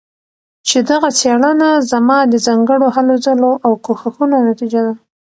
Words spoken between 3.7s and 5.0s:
کوښښونو نتيجه ده